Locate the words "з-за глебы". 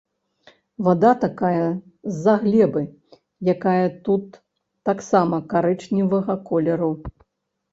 2.13-2.83